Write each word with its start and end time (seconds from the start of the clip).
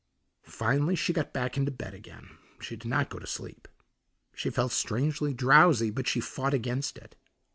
Finally 0.49 0.95
she 0.95 1.13
got 1.13 1.31
back 1.31 1.55
into 1.57 1.69
bed 1.69 1.93
again; 1.93 2.35
she 2.59 2.75
did 2.75 2.87
not 2.87 3.07
go 3.11 3.19
to 3.19 3.27
sleep. 3.27 3.67
She 4.33 4.49
felt 4.49 4.71
strangely 4.71 5.31
drowsy, 5.31 5.91
but 5.91 6.07
she 6.07 6.19
fought 6.19 6.55
against 6.55 6.97
it. 6.97 7.15